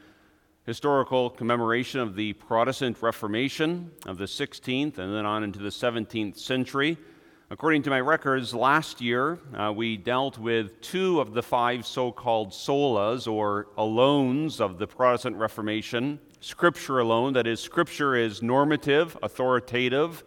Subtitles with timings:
[0.65, 6.39] historical commemoration of the Protestant Reformation of the 16th and then on into the 17th
[6.39, 6.97] century.
[7.49, 12.11] According to my records, last year uh, we dealt with two of the five so
[12.11, 16.19] called solas or alones of the Protestant Reformation.
[16.41, 20.25] Scripture alone, that is, Scripture is normative, authoritative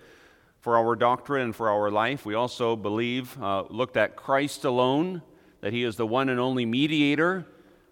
[0.61, 2.25] for our doctrine and for our life.
[2.25, 5.21] We also believe, uh, looked at Christ alone,
[5.61, 7.47] that He is the one and only mediator,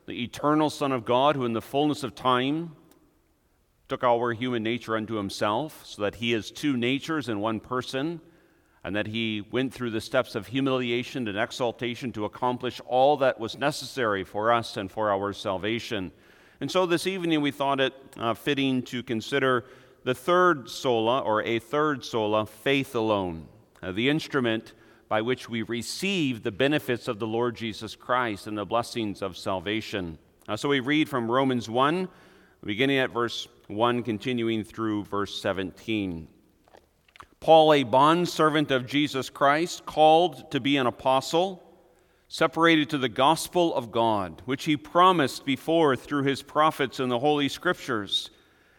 [0.07, 2.75] the eternal Son of God, who in the fullness of time
[3.89, 8.23] took our human nature unto Himself, so that He is two natures in one person
[8.85, 13.41] and that he went through the steps of humiliation and exaltation to accomplish all that
[13.41, 16.13] was necessary for us and for our salvation.
[16.61, 19.65] And so this evening we thought it uh, fitting to consider
[20.05, 23.47] the third sola, or a third sola, faith alone,
[23.83, 24.73] uh, the instrument
[25.09, 29.37] by which we receive the benefits of the Lord Jesus Christ and the blessings of
[29.37, 30.19] salvation.
[30.47, 32.09] Uh, so we read from Romans 1,
[32.65, 36.29] beginning at verse 1, continuing through verse 17.
[37.41, 41.63] Paul, a bondservant of Jesus Christ, called to be an apostle,
[42.27, 47.21] separated to the gospel of God, which he promised before through his prophets in the
[47.21, 48.31] Holy Scriptures,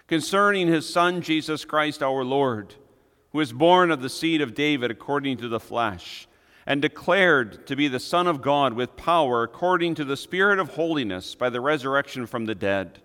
[0.08, 2.76] concerning his Son, Jesus Christ our Lord,
[3.32, 6.28] who was born of the seed of David according to the flesh,
[6.66, 10.76] and declared to be the Son of God with power according to the Spirit of
[10.76, 13.02] holiness by the resurrection from the dead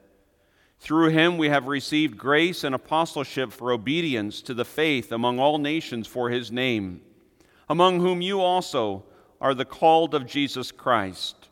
[0.85, 5.57] through him we have received grace and apostleship for obedience to the faith among all
[5.57, 7.01] nations for his name,
[7.71, 9.03] among whom you also
[9.41, 11.49] are the called of Jesus Christ.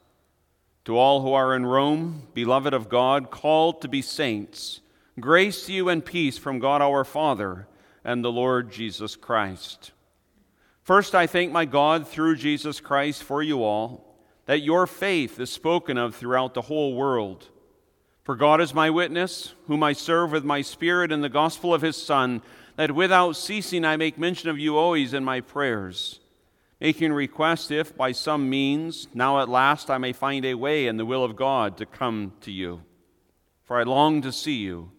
[0.85, 4.83] To all who are in Rome, beloved of God, called to be saints,
[5.19, 7.67] grace to you and peace from God our Father
[8.05, 9.93] and the Lord Jesus Christ.
[10.83, 14.15] First, I thank my God through Jesus Christ for you all,
[14.45, 17.49] that your faith is spoken of throughout the whole world.
[18.23, 21.83] For God is my witness, whom I serve with my spirit in the gospel of
[21.83, 22.41] his Son,
[22.77, 26.21] that without ceasing I make mention of you always in my prayers,
[26.81, 30.99] making request if by some means now at last I may find a way in
[30.99, 32.83] the will of God to come to you.
[33.65, 34.93] For I long to see you,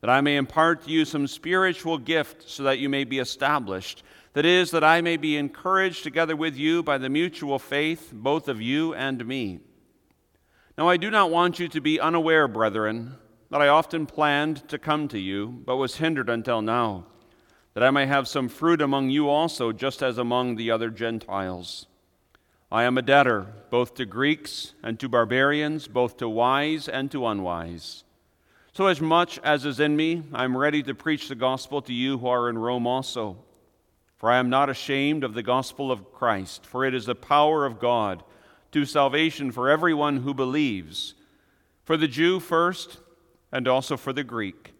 [0.00, 4.04] that I may impart to you some spiritual gift so that you may be established.
[4.34, 8.46] That is, that I may be encouraged together with you by the mutual faith, both
[8.46, 9.58] of you and me.
[10.80, 13.16] Now, I do not want you to be unaware, brethren,
[13.50, 17.04] that I often planned to come to you, but was hindered until now,
[17.74, 21.84] that I may have some fruit among you also, just as among the other Gentiles.
[22.72, 27.26] I am a debtor, both to Greeks and to barbarians, both to wise and to
[27.26, 28.04] unwise.
[28.72, 31.92] So, as much as is in me, I am ready to preach the gospel to
[31.92, 33.36] you who are in Rome also.
[34.16, 37.66] For I am not ashamed of the gospel of Christ, for it is the power
[37.66, 38.24] of God
[38.72, 41.14] to salvation for everyone who believes,
[41.84, 42.98] for the Jew first,
[43.52, 44.72] and also for the Greek.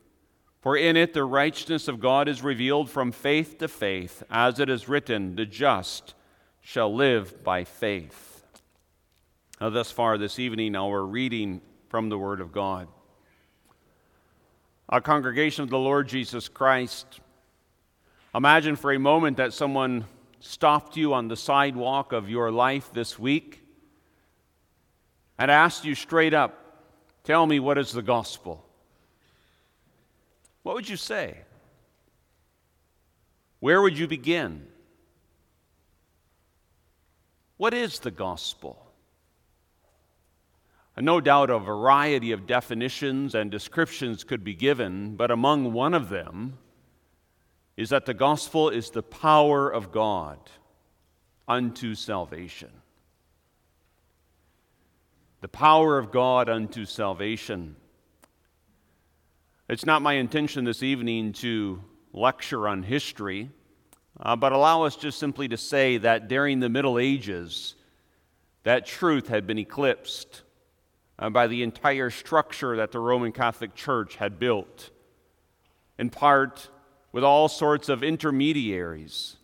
[0.60, 4.68] For in it the righteousness of God is revealed from faith to faith, as it
[4.68, 6.14] is written, the just
[6.60, 8.44] shall live by faith.
[9.60, 12.88] Now, thus far this evening, our reading from the Word of God.
[14.88, 17.20] A congregation of the Lord Jesus Christ,
[18.34, 20.04] imagine for a moment that someone
[20.40, 23.59] stopped you on the sidewalk of your life this week
[25.40, 26.58] and asked you straight up,
[27.24, 28.64] Tell me what is the gospel?
[30.62, 31.38] What would you say?
[33.58, 34.66] Where would you begin?
[37.56, 38.86] What is the gospel?
[40.98, 46.10] No doubt a variety of definitions and descriptions could be given, but among one of
[46.10, 46.58] them
[47.76, 50.38] is that the gospel is the power of God
[51.48, 52.70] unto salvation
[55.40, 57.76] the power of God unto salvation.
[59.68, 61.82] It's not my intention this evening to
[62.12, 63.50] lecture on history,
[64.18, 67.74] uh, but allow us just simply to say that during the Middle Ages,
[68.64, 70.42] that truth had been eclipsed
[71.18, 74.90] uh, by the entire structure that the Roman Catholic Church had built,
[75.98, 76.68] in part
[77.12, 79.36] with all sorts of intermediaries.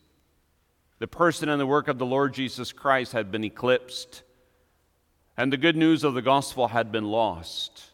[0.99, 4.23] The person and the work of the Lord Jesus Christ had been eclipsed
[5.37, 7.91] and the good news of the gospel had been lost.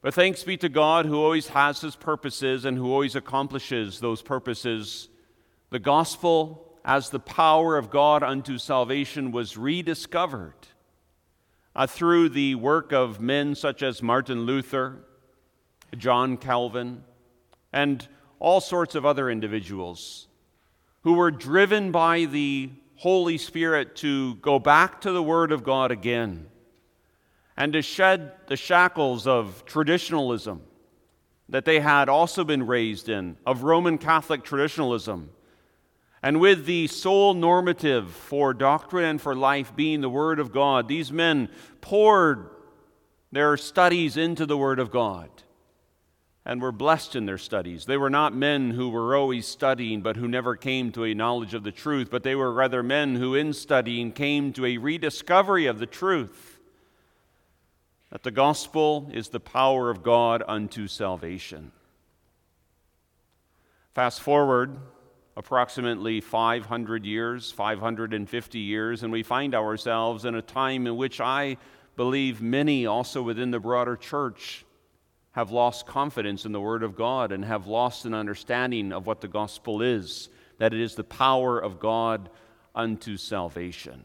[0.00, 4.22] But thanks be to God who always has his purposes and who always accomplishes those
[4.22, 5.08] purposes.
[5.70, 10.54] The gospel as the power of God unto salvation was rediscovered
[11.74, 15.04] uh, through the work of men such as Martin Luther,
[15.96, 17.04] John Calvin,
[17.72, 18.06] and
[18.38, 20.28] all sorts of other individuals
[21.02, 25.92] who were driven by the Holy Spirit to go back to the Word of God
[25.92, 26.48] again
[27.56, 30.62] and to shed the shackles of traditionalism
[31.48, 35.30] that they had also been raised in, of Roman Catholic traditionalism.
[36.24, 40.88] And with the sole normative for doctrine and for life being the Word of God,
[40.88, 41.50] these men
[41.80, 42.50] poured
[43.30, 45.30] their studies into the Word of God
[46.48, 47.84] and were blessed in their studies.
[47.84, 51.52] They were not men who were always studying but who never came to a knowledge
[51.52, 55.66] of the truth, but they were rather men who, in studying, came to a rediscovery
[55.66, 56.58] of the truth
[58.10, 61.70] that the gospel is the power of God unto salvation.
[63.92, 64.74] Fast forward
[65.36, 71.58] approximately 500 years, 550 years, and we find ourselves in a time in which I
[71.94, 74.64] believe many also within the broader church
[75.38, 79.20] have lost confidence in the Word of God and have lost an understanding of what
[79.20, 82.28] the gospel is that it is the power of God
[82.74, 84.04] unto salvation.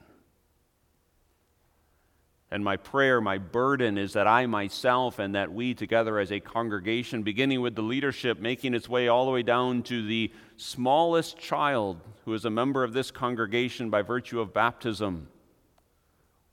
[2.51, 6.39] And my prayer, my burden is that I myself and that we together as a
[6.39, 11.39] congregation, beginning with the leadership, making its way all the way down to the smallest
[11.39, 15.30] child who is a member of this congregation by virtue of baptism,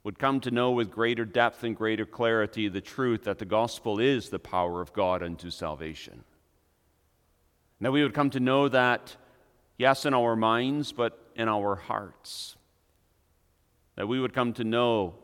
[0.03, 3.99] would come to know with greater depth and greater clarity the truth that the gospel
[3.99, 6.13] is the power of God unto salvation.
[6.13, 9.15] And that we would come to know that,
[9.77, 12.55] yes, in our minds, but in our hearts.
[13.95, 15.15] That we would come to know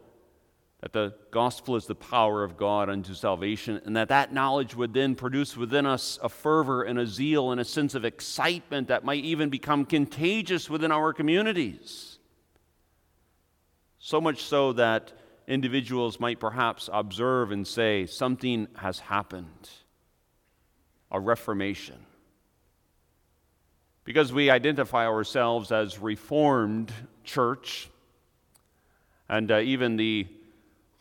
[0.81, 4.93] that the gospel is the power of God unto salvation, and that that knowledge would
[4.93, 9.03] then produce within us a fervor and a zeal and a sense of excitement that
[9.03, 12.16] might even become contagious within our communities.
[14.07, 15.11] So much so that
[15.49, 19.69] individuals might perhaps observe and say, Something has happened,
[21.11, 21.97] a reformation.
[24.05, 26.89] Because we identify ourselves as Reformed
[27.25, 27.89] Church,
[29.27, 30.25] and uh, even the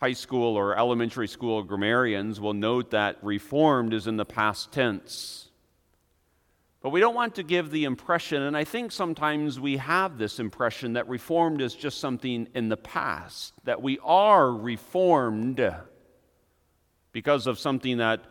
[0.01, 5.46] high school or elementary school grammarians will note that Reformed is in the past tense.
[6.87, 10.39] But we don't want to give the impression, and I think sometimes we have this
[10.39, 15.69] impression that reformed is just something in the past, that we are reformed
[17.11, 18.21] because of something that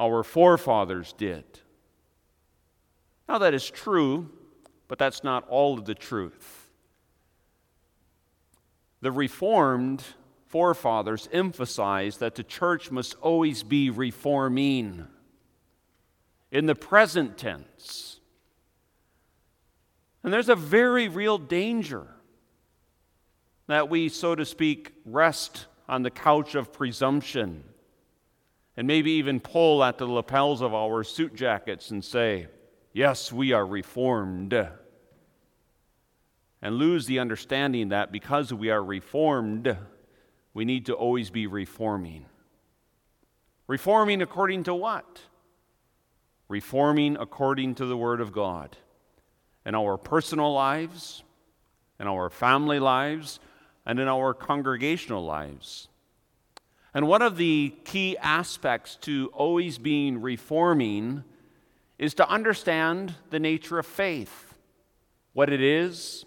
[0.00, 1.44] our forefathers did.
[3.28, 4.28] Now, that is true,
[4.88, 6.72] but that's not all of the truth.
[9.00, 10.02] The Reformed
[10.48, 15.06] forefathers emphasized that the church must always be reforming
[16.52, 18.20] in the present tense.
[20.22, 22.06] And there's a very real danger
[23.66, 27.64] that we, so to speak, rest on the couch of presumption
[28.76, 32.46] and maybe even pull at the lapels of our suit jackets and say,
[32.92, 34.52] Yes, we are reformed.
[36.60, 39.76] And lose the understanding that because we are reformed,
[40.52, 42.26] we need to always be reforming.
[43.66, 45.22] Reforming according to what?
[46.52, 48.76] Reforming according to the Word of God
[49.64, 51.22] in our personal lives,
[51.98, 53.40] in our family lives,
[53.86, 55.88] and in our congregational lives.
[56.92, 61.24] And one of the key aspects to always being reforming
[61.98, 64.54] is to understand the nature of faith,
[65.32, 66.26] what it is,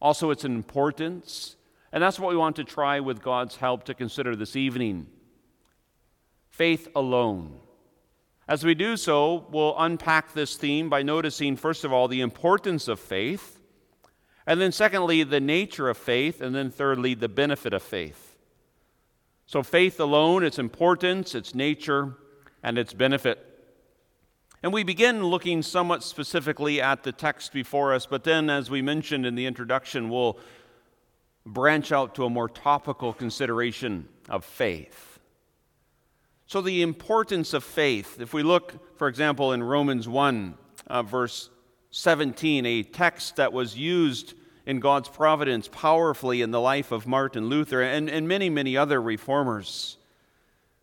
[0.00, 1.54] also its importance.
[1.92, 5.06] And that's what we want to try with God's help to consider this evening.
[6.48, 7.60] Faith alone.
[8.46, 12.88] As we do so, we'll unpack this theme by noticing, first of all, the importance
[12.88, 13.58] of faith,
[14.46, 18.36] and then, secondly, the nature of faith, and then, thirdly, the benefit of faith.
[19.46, 22.16] So, faith alone, its importance, its nature,
[22.62, 23.38] and its benefit.
[24.62, 28.82] And we begin looking somewhat specifically at the text before us, but then, as we
[28.82, 30.38] mentioned in the introduction, we'll
[31.46, 35.13] branch out to a more topical consideration of faith.
[36.46, 40.54] So, the importance of faith, if we look, for example, in Romans 1,
[40.86, 41.48] uh, verse
[41.90, 44.34] 17, a text that was used
[44.66, 49.00] in God's providence powerfully in the life of Martin Luther and, and many, many other
[49.00, 49.96] reformers.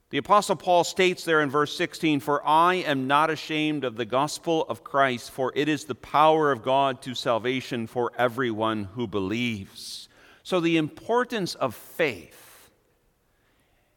[0.10, 4.06] The Apostle Paul states there in verse 16, For I am not ashamed of the
[4.06, 9.08] gospel of Christ, for it is the power of God to salvation for everyone who
[9.08, 10.10] believes.
[10.44, 12.70] So the importance of faith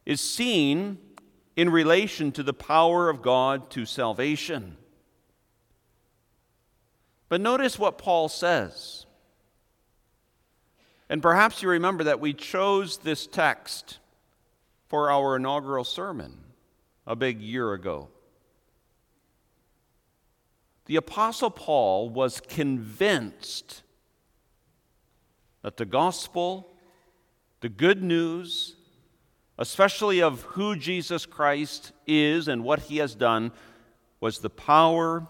[0.06, 0.99] is seen
[1.56, 4.76] in relation to the power of God to salvation.
[7.28, 9.06] But notice what Paul says.
[11.08, 13.99] And perhaps you remember that we chose this text
[14.88, 16.38] for our inaugural sermon
[17.06, 18.08] a big year ago.
[20.87, 23.82] The Apostle Paul was convinced
[25.62, 26.68] that the gospel,
[27.61, 28.76] the good news,
[29.58, 33.52] especially of who Jesus Christ is and what he has done,
[34.20, 35.26] was the power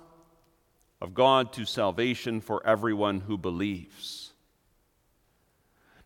[1.01, 4.33] of God to salvation for everyone who believes.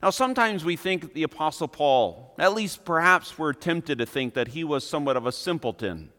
[0.03, 4.49] Now, sometimes we think the Apostle Paul, at least perhaps we're tempted to think that
[4.49, 6.11] he was somewhat of a simpleton,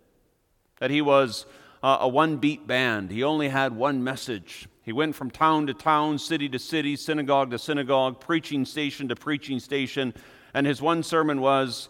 [0.79, 1.46] that he was
[1.82, 3.10] uh, a one beat band.
[3.10, 4.68] He only had one message.
[4.84, 9.15] He went from town to town, city to city, synagogue to synagogue, preaching station to
[9.15, 10.13] preaching station,
[10.53, 11.89] and his one sermon was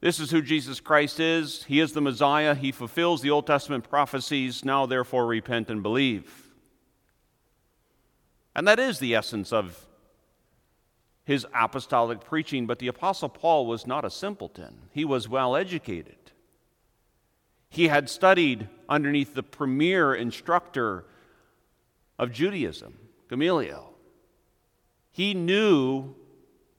[0.00, 1.64] This is who Jesus Christ is.
[1.64, 2.54] He is the Messiah.
[2.54, 4.64] He fulfills the Old Testament prophecies.
[4.64, 6.50] Now, therefore, repent and believe.
[8.54, 9.86] And that is the essence of
[11.24, 14.88] his apostolic preaching, but the Apostle Paul was not a simpleton.
[14.90, 16.16] He was well educated.
[17.68, 21.04] He had studied underneath the premier instructor
[22.18, 23.94] of Judaism, Gamaliel.
[25.12, 26.16] He knew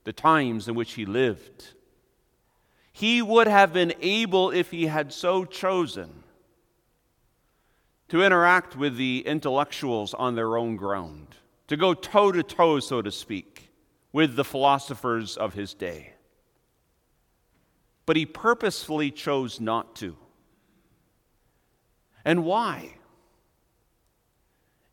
[0.04, 1.74] the times in which he lived.
[2.92, 6.22] He would have been able, if he had so chosen,
[8.08, 11.28] to interact with the intellectuals on their own ground,
[11.68, 13.70] to go toe to toe, so to speak
[14.12, 16.12] with the philosophers of his day.
[18.04, 20.16] But he purposefully chose not to.
[22.24, 22.96] And why?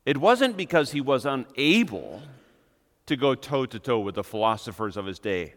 [0.06, 2.22] It wasn't because he was unable
[3.06, 5.54] to go toe to toe with the philosophers of his day.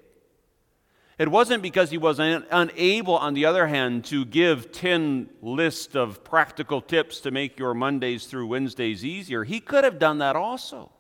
[1.20, 5.96] It wasn't because he was un- unable, on the other hand, to give 10 lists
[5.96, 9.44] of practical tips to make your Mondays through Wednesdays easier.
[9.44, 10.92] He could have done that also.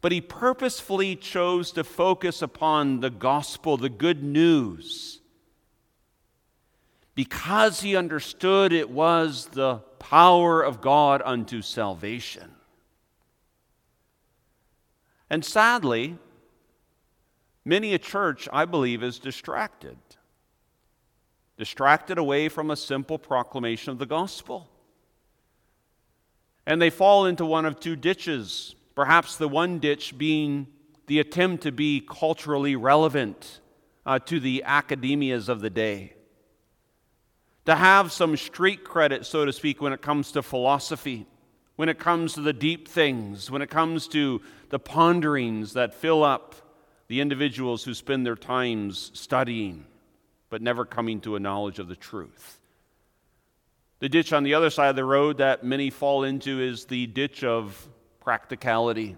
[0.00, 5.20] But he purposefully chose to focus upon the gospel, the good news,
[7.16, 12.54] because he understood it was the power of God unto salvation.
[15.30, 16.18] And sadly,
[17.64, 19.98] many a church, I believe, is distracted.
[21.56, 24.70] Distracted away from a simple proclamation of the gospel.
[26.66, 30.66] And they fall into one of two ditches Perhaps the one ditch being
[31.06, 33.60] the attempt to be culturally relevant
[34.04, 36.14] uh, to the academias of the day.
[37.66, 41.28] To have some street credit, so to speak, when it comes to philosophy,
[41.78, 46.24] when it comes to the deep things, when it comes to the ponderings that fill
[46.24, 46.56] up
[47.06, 49.86] the individuals who spend their times studying
[50.50, 52.58] but never coming to a knowledge of the truth.
[54.00, 57.06] The ditch on the other side of the road that many fall into is the
[57.06, 59.16] ditch of practicality.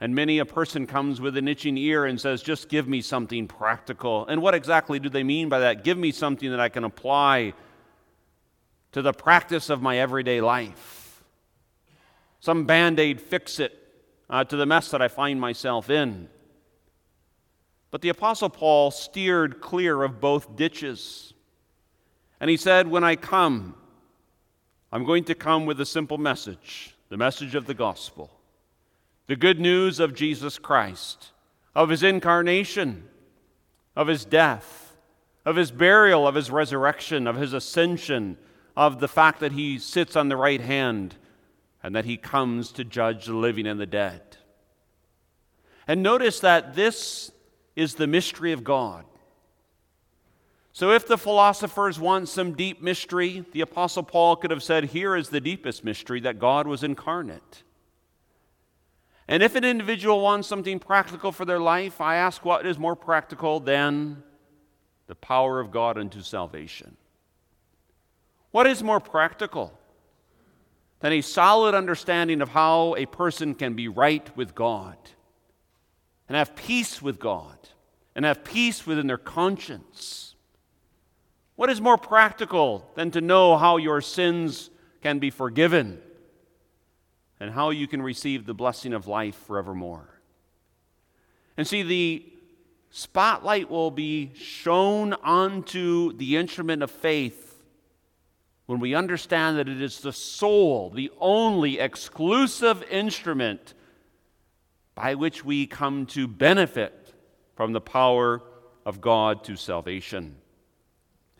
[0.00, 3.46] And many a person comes with an itching ear and says, Just give me something
[3.46, 4.26] practical.
[4.26, 5.84] And what exactly do they mean by that?
[5.84, 7.54] Give me something that I can apply
[8.90, 11.02] to the practice of my everyday life.
[12.44, 13.72] Some band aid fix it
[14.28, 16.28] uh, to the mess that I find myself in.
[17.90, 21.32] But the Apostle Paul steered clear of both ditches.
[22.38, 23.76] And he said, When I come,
[24.92, 28.30] I'm going to come with a simple message the message of the gospel,
[29.26, 31.30] the good news of Jesus Christ,
[31.74, 33.08] of his incarnation,
[33.96, 34.98] of his death,
[35.46, 38.36] of his burial, of his resurrection, of his ascension,
[38.76, 41.16] of the fact that he sits on the right hand
[41.84, 44.38] and that he comes to judge the living and the dead.
[45.86, 47.30] And notice that this
[47.76, 49.04] is the mystery of God.
[50.72, 55.14] So, if the philosophers want some deep mystery, the Apostle Paul could have said, Here
[55.14, 57.62] is the deepest mystery that God was incarnate.
[59.28, 62.96] And if an individual wants something practical for their life, I ask what is more
[62.96, 64.22] practical than
[65.06, 66.96] the power of God unto salvation?
[68.52, 69.78] What is more practical
[71.00, 74.96] than a solid understanding of how a person can be right with God
[76.28, 77.58] and have peace with God
[78.14, 80.34] and have peace within their conscience?
[81.56, 84.70] What is more practical than to know how your sins
[85.02, 86.00] can be forgiven
[87.38, 90.20] and how you can receive the blessing of life forevermore?
[91.56, 92.32] And see, the
[92.90, 97.43] spotlight will be shown onto the instrument of faith
[98.66, 103.74] when we understand that it is the sole, the only exclusive instrument
[104.94, 107.12] by which we come to benefit
[107.56, 108.42] from the power
[108.86, 110.36] of God to salvation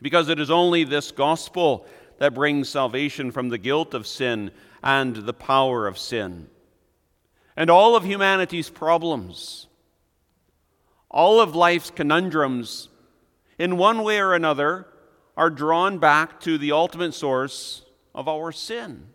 [0.01, 1.85] because it is only this gospel
[2.19, 4.51] that brings salvation from the guilt of sin
[4.83, 6.47] and the power of sin.
[7.57, 9.67] And all of humanity's problems,
[11.09, 12.89] all of life's conundrums,
[13.57, 14.85] in one way or another,
[15.37, 19.07] are drawn back to the ultimate source of our sin.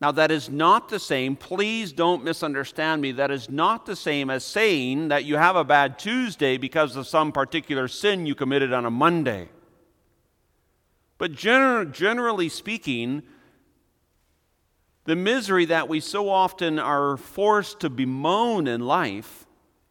[0.00, 3.10] Now, that is not the same, please don't misunderstand me.
[3.12, 7.08] That is not the same as saying that you have a bad Tuesday because of
[7.08, 9.48] some particular sin you committed on a Monday.
[11.18, 13.24] But gener- generally speaking,
[15.04, 19.46] the misery that we so often are forced to bemoan in life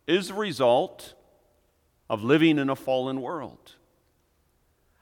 [0.08, 1.16] is the result
[2.10, 3.76] of living in a fallen world.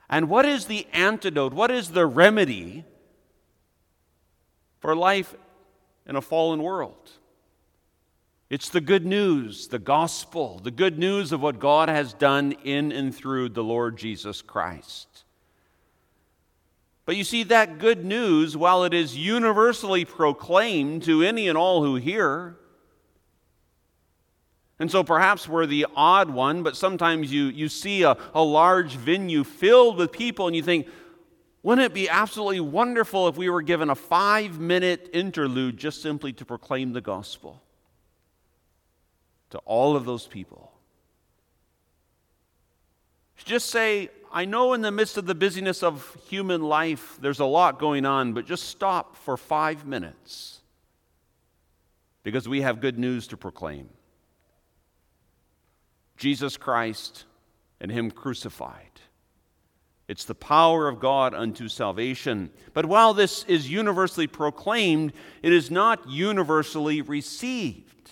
[0.10, 1.54] And what is the antidote?
[1.54, 2.86] What is the remedy
[4.80, 5.36] for life
[6.06, 7.12] in a fallen world?
[8.50, 12.92] It's the good news, the gospel, the good news of what God has done in
[12.92, 15.24] and through the Lord Jesus Christ.
[17.06, 21.84] But you see, that good news, while it is universally proclaimed to any and all
[21.84, 22.58] who hear,
[24.79, 28.96] and so perhaps we're the odd one, but sometimes you, you see a, a large
[28.96, 30.88] venue filled with people and you think,
[31.63, 36.34] wouldn't it be absolutely wonderful if we were given a five minute interlude just simply
[36.34, 37.62] to proclaim the gospel
[39.51, 40.72] to all of those people?
[43.46, 47.46] Just say, I know in the midst of the busyness of human life, there's a
[47.46, 50.62] lot going on, but just stop for five minutes
[52.24, 53.88] because we have good news to proclaim.
[56.18, 57.26] Jesus Christ
[57.80, 58.96] and Him crucified.
[60.08, 62.52] It's the power of God unto salvation.
[62.74, 68.12] But while this is universally proclaimed, it is not universally received.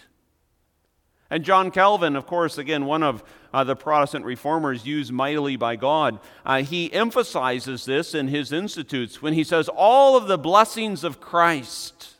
[1.29, 5.75] And John Calvin, of course, again, one of uh, the Protestant reformers used mightily by
[5.75, 11.03] God, uh, he emphasizes this in his Institutes when he says, All of the blessings
[11.03, 12.15] of Christ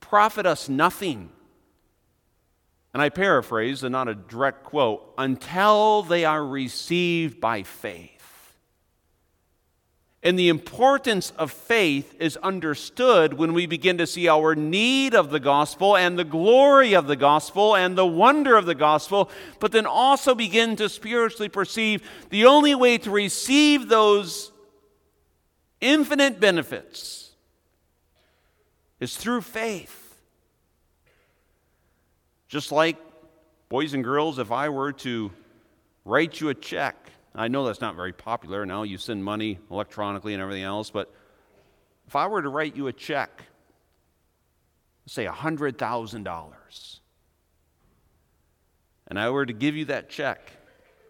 [0.00, 1.30] profit us nothing
[2.94, 8.10] and I paraphrase, and not a direct quote, until they are received by faith.
[10.22, 15.30] And the importance of faith is understood when we begin to see our need of
[15.30, 19.28] the gospel and the glory of the gospel and the wonder of the gospel,
[19.58, 24.52] but then also begin to spiritually perceive the only way to receive those
[25.80, 27.32] infinite benefits
[29.00, 30.03] is through faith.
[32.54, 32.98] Just like,
[33.68, 35.32] boys and girls, if I were to
[36.04, 40.34] write you a check, I know that's not very popular now, you send money electronically
[40.34, 41.12] and everything else, but
[42.06, 43.42] if I were to write you a check,
[45.06, 46.98] say $100,000,
[49.08, 50.52] and I were to give you that check,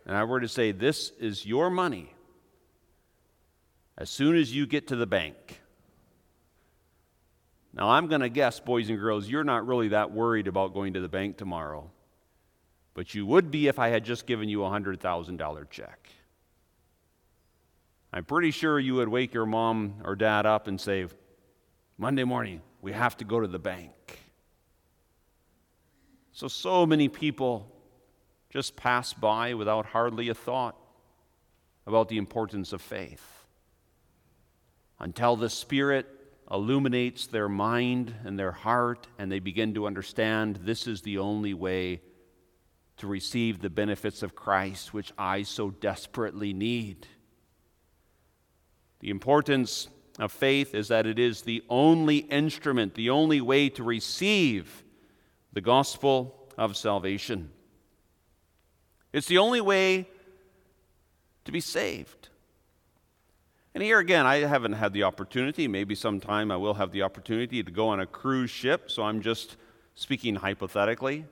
[0.06, 2.14] and I were to say, This is your money,
[3.98, 5.60] as soon as you get to the bank,
[7.76, 10.92] now, I'm going to guess, boys and girls, you're not really that worried about going
[10.94, 11.90] to the bank tomorrow.
[12.94, 16.08] But you would be if I had just given you a $100,000 check.
[18.12, 21.06] I'm pretty sure you would wake your mom or dad up and say,
[21.98, 24.20] Monday morning, we have to go to the bank.
[26.30, 27.72] So, so many people
[28.50, 30.76] just pass by without hardly a thought
[31.88, 33.46] about the importance of faith
[35.00, 36.06] until the Spirit
[36.50, 41.54] illuminates their mind and their heart, and they begin to understand this is the only
[41.54, 42.02] way
[42.96, 47.06] to receive the benefits of Christ, which I so desperately need.
[49.00, 53.82] The importance of faith is that it is the only instrument, the only way to
[53.82, 54.84] receive
[55.52, 57.50] the gospel of salvation.
[59.12, 60.08] It's the only way
[61.44, 62.28] to be saved.
[63.74, 65.66] And here again, I haven't had the opportunity.
[65.66, 69.20] Maybe sometime I will have the opportunity to go on a cruise ship, so I'm
[69.20, 69.56] just
[69.96, 71.24] speaking hypothetically.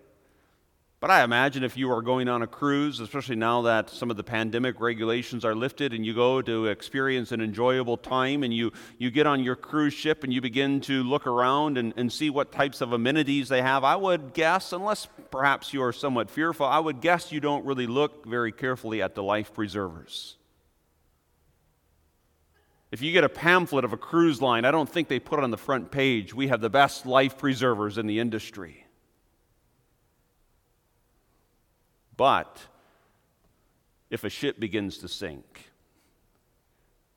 [0.98, 4.16] But I imagine if you are going on a cruise, especially now that some of
[4.16, 8.72] the pandemic regulations are lifted, and you go to experience an enjoyable time, and you,
[8.98, 12.28] you get on your cruise ship and you begin to look around and, and see
[12.28, 16.66] what types of amenities they have, I would guess, unless perhaps you are somewhat fearful,
[16.66, 20.38] I would guess you don't really look very carefully at the life preservers.
[22.92, 25.44] If you get a pamphlet of a cruise line, I don't think they put it
[25.44, 26.34] on the front page.
[26.34, 28.86] We have the best life preservers in the industry.
[32.18, 32.60] But
[34.10, 35.70] if a ship begins to sink,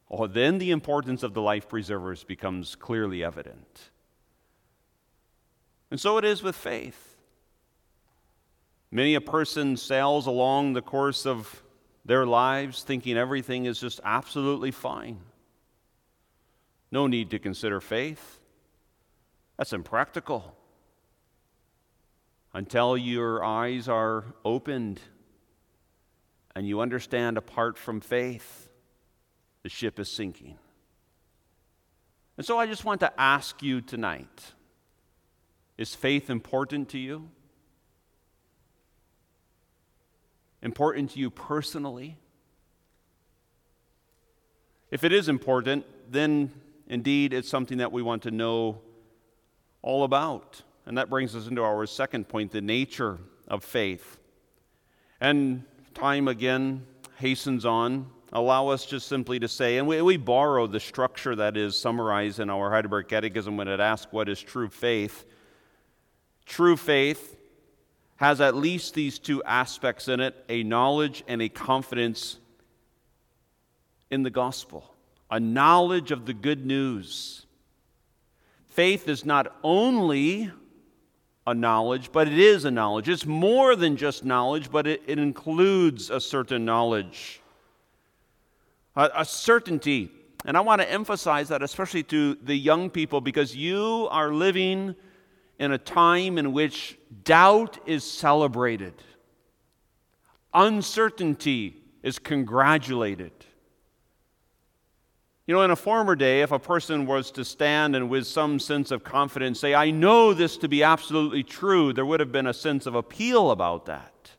[0.10, 3.90] oh, then the importance of the life preservers becomes clearly evident.
[5.92, 7.18] And so it is with faith.
[8.92, 11.64] Many a person sails along the course of
[12.06, 15.20] their lives thinking everything is just absolutely fine.
[16.96, 18.40] No need to consider faith.
[19.58, 20.56] That's impractical.
[22.54, 25.02] Until your eyes are opened
[26.56, 28.70] and you understand apart from faith,
[29.64, 30.58] the ship is sinking.
[32.38, 34.54] And so I just want to ask you tonight
[35.78, 37.30] is faith important to you?
[40.62, 42.18] Important to you personally?
[44.92, 46.54] If it is important, then
[46.88, 48.82] indeed it's something that we want to know
[49.82, 50.62] all about.
[50.86, 54.20] And that brings us into our second point the nature of faith.
[55.20, 56.86] And time again
[57.18, 58.08] hastens on.
[58.34, 62.40] Allow us just simply to say, and we, we borrow the structure that is summarized
[62.40, 65.26] in our Heidelberg Catechism when it asks what is true faith.
[66.46, 67.38] True faith
[68.18, 72.40] has at least these two aspects in it a knowledge and a confidence
[74.10, 74.95] in the gospel,
[75.30, 77.46] a knowledge of the good news.
[78.68, 80.52] Faith is not only
[81.48, 83.08] a knowledge, but it is a knowledge.
[83.08, 87.42] It's more than just knowledge, but it, it includes a certain knowledge,
[88.96, 90.12] a, a certainty.
[90.44, 94.96] And I want to emphasize that, especially to the young people, because you are living
[95.60, 98.94] in a time in which doubt is celebrated,
[100.54, 103.32] uncertainty is congratulated.
[105.48, 108.60] You know, in a former day, if a person was to stand and with some
[108.60, 112.48] sense of confidence say, I know this to be absolutely true, there would have been
[112.48, 114.32] a sense of appeal about that.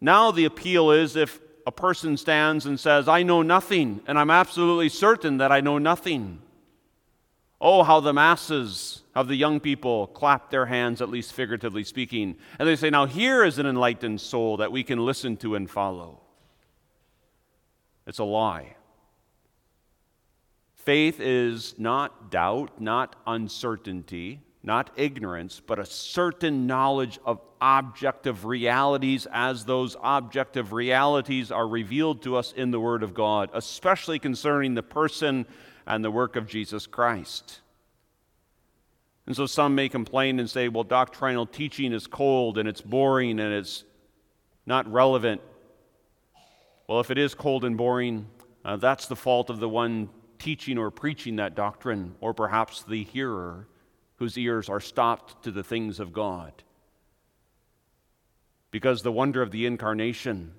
[0.00, 4.30] Now the appeal is if a person stands and says, I know nothing, and I'm
[4.30, 6.42] absolutely certain that I know nothing.
[7.60, 12.36] Oh, how the masses of the young people clap their hands, at least figuratively speaking.
[12.58, 15.70] And they say, Now here is an enlightened soul that we can listen to and
[15.70, 16.20] follow.
[18.06, 18.76] It's a lie.
[20.90, 29.28] Faith is not doubt, not uncertainty, not ignorance, but a certain knowledge of objective realities
[29.32, 34.74] as those objective realities are revealed to us in the Word of God, especially concerning
[34.74, 35.46] the person
[35.86, 37.60] and the work of Jesus Christ.
[39.26, 43.38] And so some may complain and say, well, doctrinal teaching is cold and it's boring
[43.38, 43.84] and it's
[44.66, 45.40] not relevant.
[46.88, 48.26] Well, if it is cold and boring,
[48.64, 50.08] uh, that's the fault of the one
[50.40, 53.68] teaching or preaching that doctrine, or perhaps the hearer
[54.16, 56.52] whose ears are stopped to the things of God.
[58.72, 60.52] Because the wonder of the incarnation,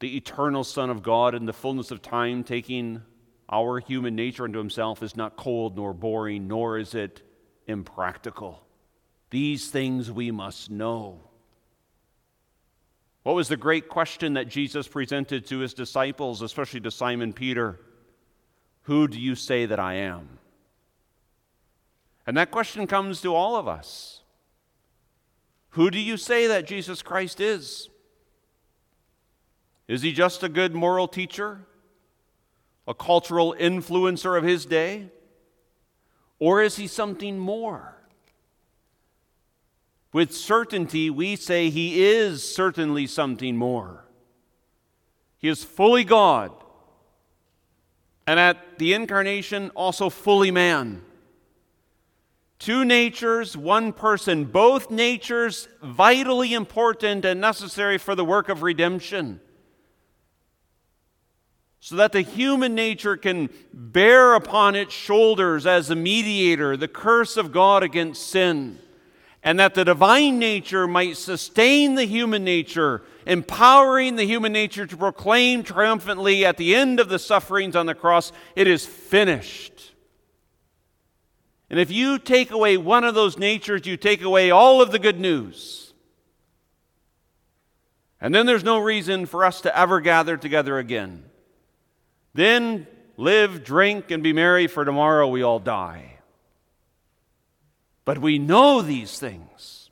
[0.00, 3.02] the eternal Son of God in the fullness of time taking
[3.48, 7.22] our human nature into himself, is not cold nor boring, nor is it
[7.66, 8.62] impractical.
[9.30, 11.20] These things we must know.
[13.22, 17.80] What was the great question that Jesus presented to his disciples, especially to Simon Peter?
[18.82, 20.38] Who do you say that I am?
[22.26, 24.22] And that question comes to all of us.
[25.70, 27.88] Who do you say that Jesus Christ is?
[29.88, 31.60] Is he just a good moral teacher?
[32.86, 35.10] A cultural influencer of his day?
[36.38, 37.96] Or is he something more?
[40.12, 44.04] With certainty, we say he is certainly something more.
[45.38, 46.52] He is fully God
[48.26, 51.02] and at the incarnation, also fully man.
[52.58, 59.40] Two natures, one person, both natures vitally important and necessary for the work of redemption.
[61.80, 67.38] So that the human nature can bear upon its shoulders as a mediator the curse
[67.38, 68.78] of God against sin
[69.42, 74.96] and that the divine nature might sustain the human nature, empowering the human nature to
[74.96, 79.92] proclaim triumphantly at the end of the sufferings on the cross, it is finished.
[81.70, 84.98] And if you take away one of those natures, you take away all of the
[84.98, 85.94] good news.
[88.20, 91.24] And then there's no reason for us to ever gather together again.
[92.34, 96.09] Then live, drink, and be merry, for tomorrow we all die.
[98.04, 99.90] But we know these things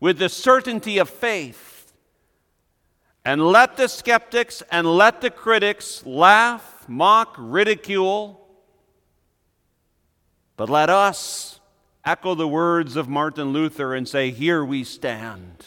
[0.00, 1.92] with the certainty of faith.
[3.24, 8.40] And let the skeptics and let the critics laugh, mock, ridicule.
[10.56, 11.58] But let us
[12.04, 15.66] echo the words of Martin Luther and say, Here we stand.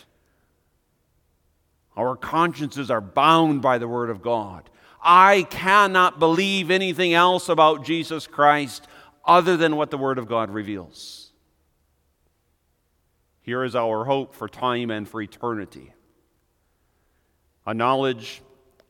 [1.98, 4.70] Our consciences are bound by the Word of God.
[5.02, 8.88] I cannot believe anything else about Jesus Christ
[9.26, 11.32] other than what the Word of God reveals.
[13.42, 15.94] Here is our hope for time and for eternity.
[17.66, 18.42] A knowledge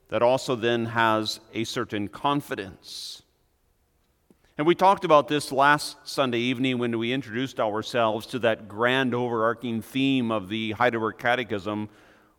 [0.09, 3.21] that also then has a certain confidence.
[4.57, 9.15] And we talked about this last Sunday evening when we introduced ourselves to that grand
[9.15, 11.87] overarching theme of the Heidelberg Catechism.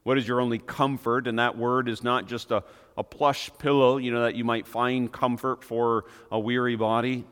[0.03, 1.26] What is your only comfort?
[1.26, 2.62] And that word is not just a,
[2.98, 7.24] a plush pillow, you know, that you might find comfort for a weary body.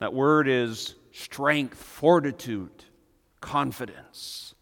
[0.00, 2.84] That word is strength, fortitude,
[3.40, 4.54] confidence.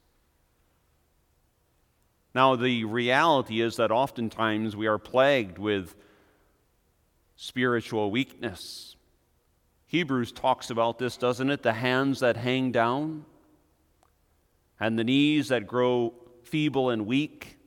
[2.34, 5.94] Now, the reality is that oftentimes we are plagued with
[7.36, 8.96] spiritual weakness.
[9.86, 11.62] Hebrews talks about this, doesn't it?
[11.62, 13.24] The hands that hang down
[14.80, 17.58] and the knees that grow feeble and weak,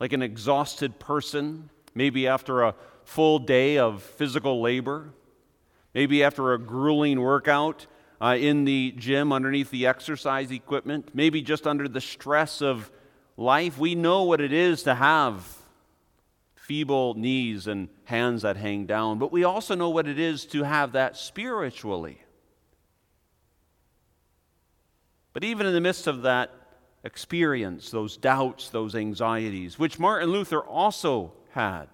[0.00, 5.12] like an exhausted person, maybe after a full day of physical labor,
[5.96, 7.86] maybe after a grueling workout
[8.20, 12.90] uh, in the gym underneath the exercise equipment, maybe just under the stress of
[13.38, 13.78] life.
[13.78, 15.56] We know what it is to have
[16.54, 20.64] feeble knees and hands that hang down, but we also know what it is to
[20.64, 22.20] have that spiritually.
[25.32, 26.50] But even in the midst of that
[27.04, 31.88] experience, those doubts, those anxieties, which Martin Luther also had,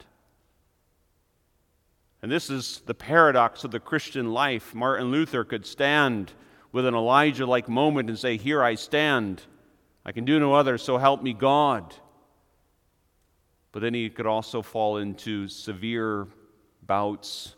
[2.23, 4.75] and this is the paradox of the Christian life.
[4.75, 6.33] Martin Luther could stand
[6.71, 9.43] with an Elijah like moment and say, Here I stand.
[10.05, 11.95] I can do no other, so help me God.
[13.73, 16.29] But then he could also fall into severe
[16.83, 17.57] bouts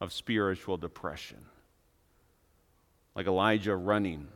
[0.00, 1.38] of spiritual depression,
[3.14, 4.28] like Elijah running,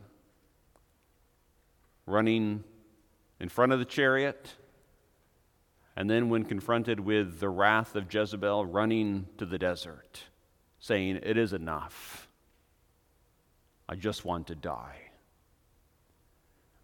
[2.05, 2.63] running
[3.39, 4.55] in front of the chariot,
[5.99, 10.23] and then when confronted with the wrath of Jezebel, running to the desert,
[10.79, 12.29] saying, It is enough.
[13.89, 14.95] I just want to die.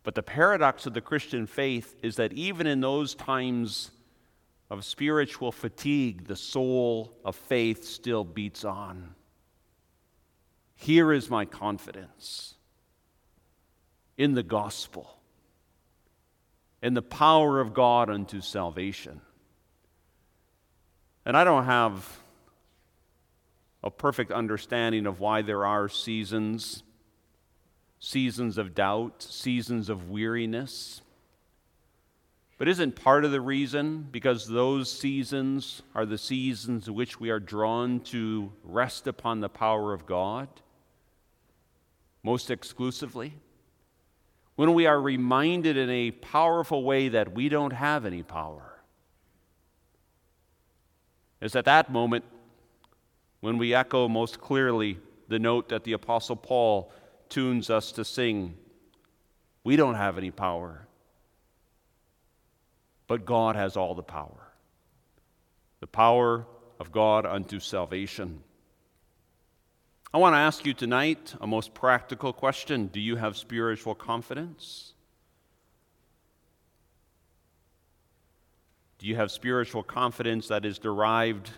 [0.04, 3.92] But the paradox of the Christian faith is that even in those times
[4.70, 9.16] of spiritual fatigue, the soul of faith still beats on.
[10.76, 12.56] Here is my confidence
[14.18, 15.15] in the gospel,
[16.86, 19.20] in the power of God unto salvation.
[21.26, 22.20] And I don't have
[23.84, 26.84] a perfect understanding of why there are seasons,
[27.98, 31.02] seasons of doubt, seasons of weariness.
[32.60, 37.32] But isn't part of the reason because those seasons are the seasons in which we
[37.32, 40.50] are drawn to rest upon the power of God
[42.22, 43.34] most exclusively?
[44.56, 48.80] When we are reminded in a powerful way that we don't have any power.
[51.42, 52.24] It's at that moment
[53.42, 56.92] when we echo most clearly the note that the Apostle Paul
[57.30, 58.56] tunes us to sing
[59.64, 60.86] We don't have any power
[63.08, 64.52] but God has all the power.
[65.80, 66.46] The power
[66.80, 68.42] of God unto salvation.
[70.16, 74.94] I want to ask you tonight a most practical question Do you have spiritual confidence?
[78.98, 81.50] Do you have spiritual confidence that is derived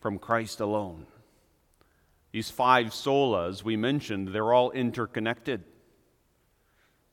[0.00, 1.06] from Christ alone?
[2.30, 5.64] These five solas we mentioned, they're all interconnected.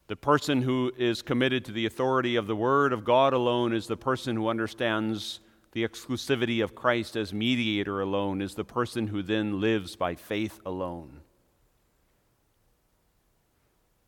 [0.07, 3.87] The person who is committed to the authority of the Word of God alone is
[3.87, 5.39] the person who understands
[5.75, 10.61] the exclusivity of Christ as mediator alone, is the person who then lives by faith
[10.65, 11.19] alone.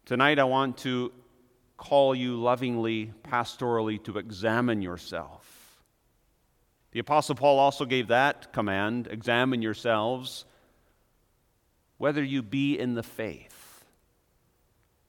[0.05, 1.11] Tonight, I want to
[1.75, 5.83] call you lovingly, pastorally, to examine yourself.
[6.93, 10.45] The Apostle Paul also gave that command examine yourselves,
[11.97, 13.83] whether you be in the faith.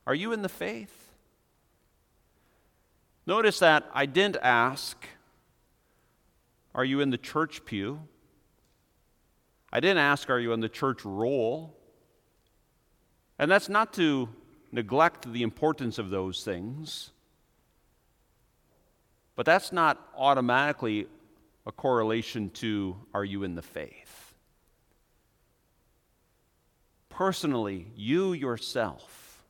[0.08, 1.12] Are you in the faith?
[3.26, 5.06] Notice that I didn't ask,
[6.78, 7.98] Are you in the church pew?
[9.72, 11.76] I didn't ask, Are you in the church roll?
[13.36, 14.28] And that's not to
[14.70, 17.10] neglect the importance of those things,
[19.34, 21.08] but that's not automatically
[21.66, 24.34] a correlation to Are you in the faith?
[27.08, 29.42] Personally, you yourself,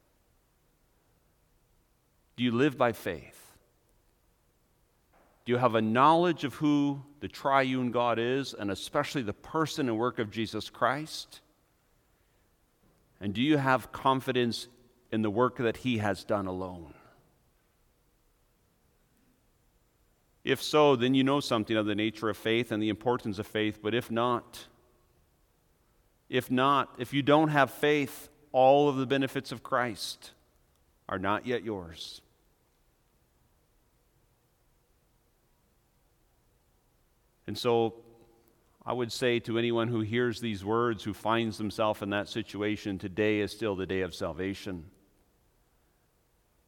[2.39, 3.38] do you live by faith?
[5.49, 9.89] Do you have a knowledge of who the triune God is, and especially the person
[9.89, 11.41] and work of Jesus Christ?
[13.19, 14.69] And do you have confidence
[15.11, 16.93] in the work that He has done alone?
[20.45, 23.47] If so, then you know something of the nature of faith and the importance of
[23.47, 23.79] faith.
[23.83, 24.67] But if not,
[26.29, 30.33] if not, if you don't have faith, all of the benefits of Christ
[31.09, 32.21] are not yet yours.
[37.49, 37.95] And so
[38.85, 42.99] I would say to anyone who hears these words, who finds himself in that situation,
[42.99, 44.85] today is still the day of salvation.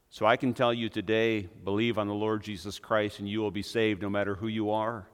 [0.09, 3.51] So I can tell you today believe on the Lord Jesus Christ and you will
[3.51, 5.07] be saved no matter who you are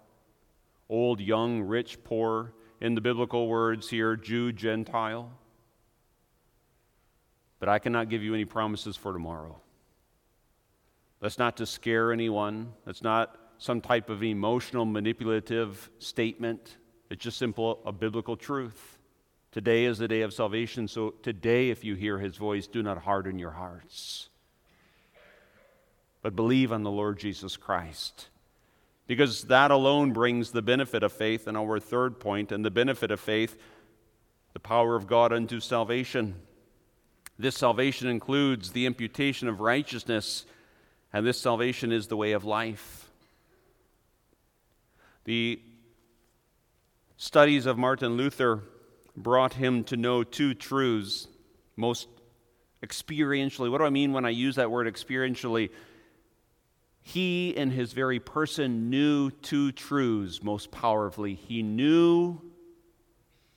[0.88, 2.54] old, young, rich, poor.
[2.80, 5.32] In the biblical words here, Jew, Gentile.
[7.58, 9.60] But I cannot give you any promises for tomorrow.
[11.20, 12.72] That's not to scare anyone.
[12.84, 16.76] That's not some type of emotional, manipulative statement.
[17.10, 18.98] It's just simple, a biblical truth.
[19.52, 22.98] Today is the day of salvation, so today, if you hear his voice, do not
[22.98, 24.28] harden your hearts,
[26.20, 28.28] but believe on the Lord Jesus Christ.
[29.06, 33.10] Because that alone brings the benefit of faith, and our third point, and the benefit
[33.10, 33.56] of faith,
[34.52, 36.34] the power of God unto salvation.
[37.38, 40.44] This salvation includes the imputation of righteousness,
[41.12, 43.05] and this salvation is the way of life.
[45.26, 45.60] The
[47.16, 48.62] studies of Martin Luther
[49.16, 51.26] brought him to know two truths
[51.76, 52.06] most
[52.80, 53.70] experientially.
[53.70, 55.70] What do I mean when I use that word experientially?
[57.02, 61.34] He, in his very person, knew two truths most powerfully.
[61.34, 62.40] He knew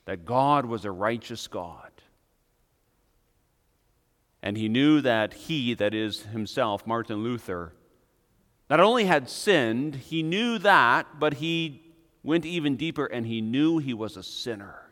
[0.06, 1.92] that God was a righteous God.
[4.42, 7.74] And he knew that he, that is himself, Martin Luther,
[8.70, 11.82] not only had sinned, he knew that, but he
[12.24, 14.90] went even deeper and he knew he was a sinner.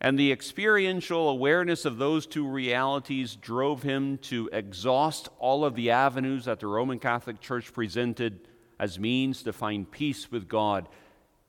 [0.00, 5.92] And the experiential awareness of those two realities drove him to exhaust all of the
[5.92, 8.46] avenues that the Roman Catholic Church presented
[8.78, 10.90] as means to find peace with God.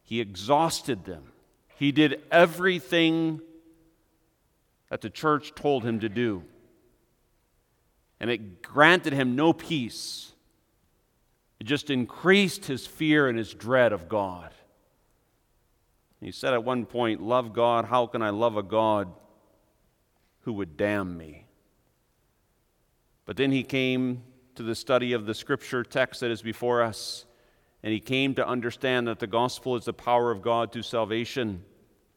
[0.03, 1.33] He exhausted them.
[1.75, 3.41] He did everything
[4.89, 6.43] that the church told him to do.
[8.19, 10.31] And it granted him no peace.
[11.59, 14.51] It just increased his fear and his dread of God.
[16.21, 19.11] He said at one point, Love God, how can I love a God
[20.41, 21.45] who would damn me?
[23.25, 24.23] But then he came
[24.55, 27.25] to the study of the scripture text that is before us,
[27.83, 31.63] and he came to understand that the gospel is the power of God to salvation,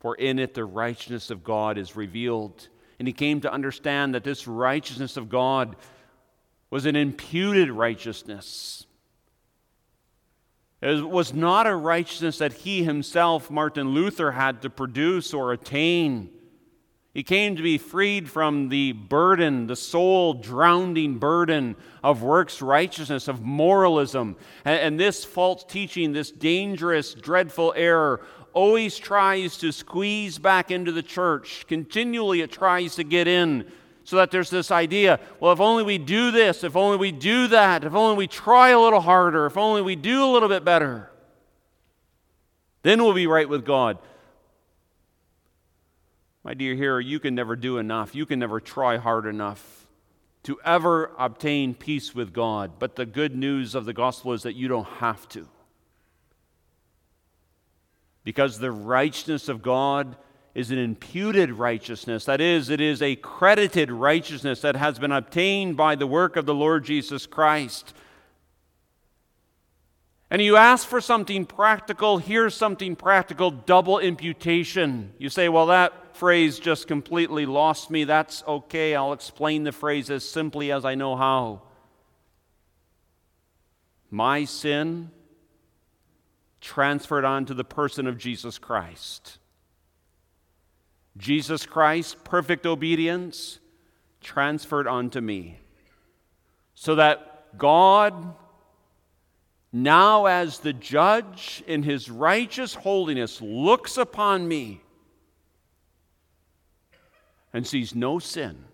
[0.01, 2.69] for in it the righteousness of God is revealed.
[2.99, 5.77] And he came to understand that this righteousness of God
[6.71, 8.87] was an imputed righteousness.
[10.81, 16.31] It was not a righteousness that he himself, Martin Luther, had to produce or attain.
[17.19, 23.27] He came to be freed from the burden, the soul drowning burden of works righteousness,
[23.27, 24.37] of moralism.
[24.65, 30.93] And, and, this false teaching, this dangerous, dreadful error, always tries to squeeze back into
[30.93, 31.67] the church.
[31.67, 33.69] Continually, it tries to get in
[34.05, 37.49] so that there's this idea well, if only we do this, if only we do
[37.49, 40.65] that, if only we try a little harder, if only we do a little bit
[40.65, 41.11] better,
[42.85, 43.99] then we'll be right with God.
[46.49, 48.15] My dear hearer, you can never do enough.
[48.15, 49.87] You can never try hard enough
[50.45, 52.79] to ever obtain peace with God.
[52.79, 55.47] But the good news of the gospel is that you don't have to.
[58.25, 60.17] Because the righteousness of God
[60.55, 62.25] is an imputed righteousness.
[62.25, 66.47] That is, it is a credited righteousness that has been obtained by the work of
[66.47, 67.93] the Lord Jesus Christ.
[70.31, 75.13] And you ask for something practical, here's something practical double imputation.
[75.19, 78.03] You say, well, that phrase just completely lost me.
[78.05, 78.95] That's okay.
[78.97, 81.63] I'll explain the phrase as simply as I know how.
[84.11, 85.11] My sin
[86.61, 89.39] transferred onto the person of Jesus Christ.
[91.17, 93.61] Jesus Christ, perfect obedience,
[94.21, 95.59] transferred onto me.
[96.75, 98.35] So that God,
[99.73, 104.81] now as the judge in his righteous holiness, looks upon me
[107.53, 108.65] and sees no sin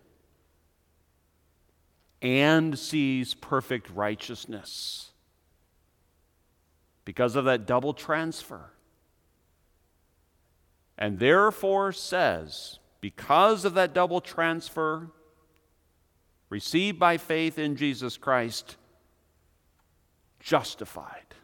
[2.22, 5.10] and sees perfect righteousness
[7.04, 8.70] because of that double transfer
[10.96, 15.10] and therefore says, because of that double transfer
[16.48, 18.76] received by faith in Jesus Christ,
[20.40, 21.34] justified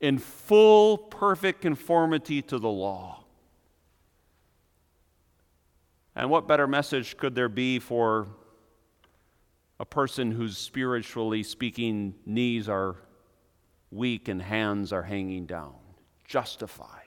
[0.00, 3.23] in full, perfect conformity to the law.
[6.16, 8.28] And what better message could there be for
[9.80, 12.96] a person whose spiritually speaking knees are
[13.90, 15.74] weak and hands are hanging down?
[16.24, 17.04] Justified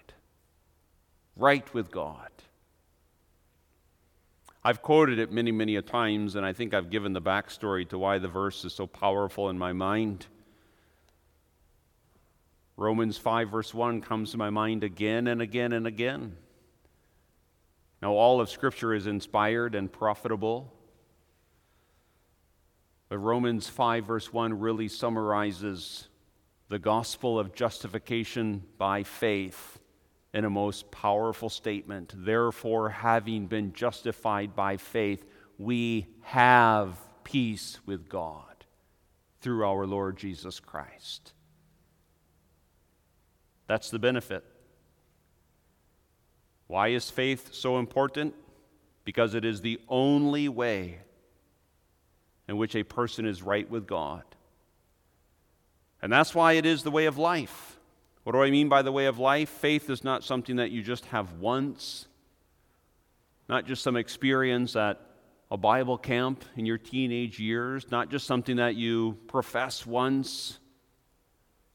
[1.37, 2.29] right with God.
[4.63, 7.97] I've quoted it many, many a times, and I think I've given the backstory to
[7.97, 10.27] why the verse is so powerful in my mind.
[12.75, 16.35] Romans 5, verse 1 comes to my mind again and again and again.
[18.01, 20.73] Now, all of Scripture is inspired and profitable.
[23.09, 26.07] But Romans 5, verse 1 really summarizes
[26.69, 29.79] the gospel of justification by faith
[30.33, 32.13] in a most powerful statement.
[32.15, 35.25] Therefore, having been justified by faith,
[35.57, 38.65] we have peace with God
[39.39, 41.33] through our Lord Jesus Christ.
[43.67, 44.43] That's the benefit.
[46.67, 48.35] Why is faith so important?
[49.05, 50.99] Because it is the only way
[52.47, 54.23] in which a person is right with God.
[56.01, 57.79] And that's why it is the way of life.
[58.23, 59.49] What do I mean by the way of life?
[59.49, 62.07] Faith is not something that you just have once,
[63.47, 64.99] not just some experience at
[65.49, 70.59] a Bible camp in your teenage years, not just something that you profess once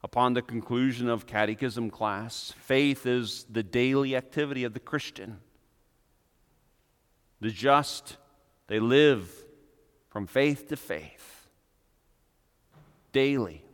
[0.05, 2.53] upon the conclusion of catechism class.
[2.59, 5.39] Faith is the daily activity of the Christian.
[7.41, 8.17] The just,
[8.67, 9.31] they live
[10.09, 11.49] from faith to faith,
[13.13, 13.65] daily,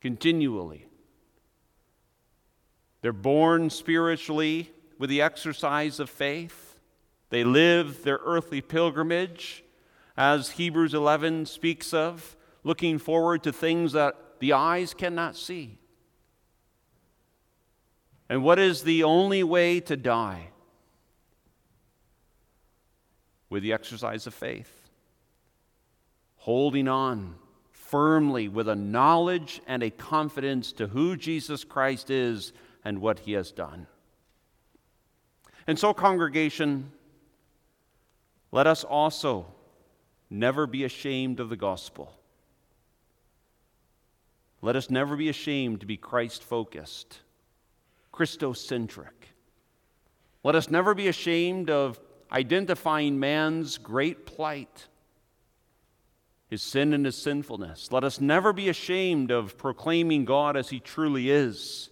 [0.00, 0.86] continually.
[3.02, 6.78] They're born spiritually with the exercise of faith.
[7.30, 9.64] They live their earthly pilgrimage,
[10.16, 15.78] as Hebrews 11 speaks of, looking forward to things that the eyes cannot see.
[18.28, 20.48] And what is the only way to die?
[23.50, 24.88] With the exercise of faith.
[26.36, 27.36] Holding on
[27.94, 32.52] firmly with a knowledge and a confidence to who Jesus Christ is
[32.84, 33.86] and what he has done.
[35.68, 36.90] And so, congregation,
[38.50, 39.46] let us also
[40.28, 42.12] never be ashamed of the gospel.
[44.64, 47.20] Let us never be ashamed to be Christ focused,
[48.14, 49.28] Christocentric.
[50.42, 52.00] Let us never be ashamed of
[52.32, 54.88] identifying man's great plight,
[56.48, 57.92] his sin and his sinfulness.
[57.92, 61.90] Let us never be ashamed of proclaiming God as he truly is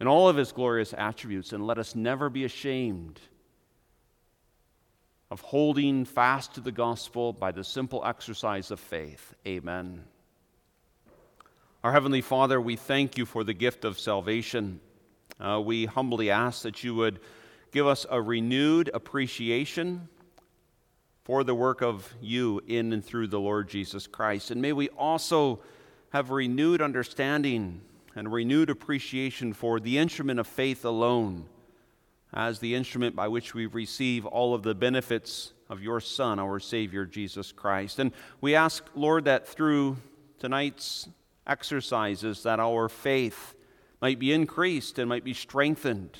[0.00, 3.20] in all of his glorious attributes, and let us never be ashamed
[5.30, 9.36] of holding fast to the gospel by the simple exercise of faith.
[9.46, 10.02] Amen.
[11.84, 14.78] Our Heavenly Father, we thank you for the gift of salvation.
[15.40, 17.18] Uh, we humbly ask that you would
[17.72, 20.08] give us a renewed appreciation
[21.24, 24.52] for the work of you in and through the Lord Jesus Christ.
[24.52, 25.58] And may we also
[26.10, 27.80] have renewed understanding
[28.14, 31.46] and renewed appreciation for the instrument of faith alone
[32.32, 36.60] as the instrument by which we receive all of the benefits of your Son, our
[36.60, 37.98] Savior, Jesus Christ.
[37.98, 39.96] And we ask, Lord, that through
[40.38, 41.08] tonight's
[41.46, 43.54] exercises that our faith
[44.00, 46.18] might be increased and might be strengthened.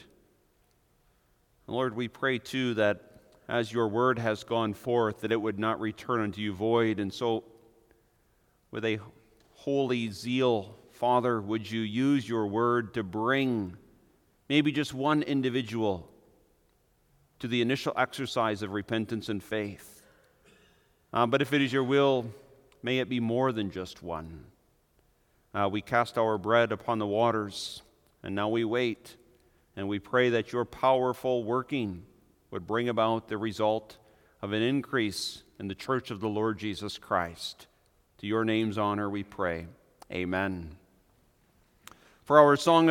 [1.67, 3.13] Lord, we pray too that
[3.49, 6.99] as your word has gone forth, that it would not return unto you void.
[6.99, 7.45] And so,
[8.71, 8.99] with a
[9.53, 13.77] holy zeal, Father, would you use your word to bring
[14.49, 16.09] maybe just one individual
[17.41, 20.03] to the initial exercise of repentance and faith?
[21.13, 22.27] Uh, but if it is your will,
[22.83, 24.45] may it be more than just one.
[25.55, 27.83] Uh, we cast our bread upon the waters,
[28.23, 29.17] and now we wait.
[29.77, 32.05] And we pray that your powerful working
[32.51, 33.97] would bring about the result
[34.41, 37.67] of an increase in the church of the Lord Jesus Christ.
[38.19, 39.67] To your name's honor we pray.
[40.11, 40.77] Amen.
[42.25, 42.91] For our song of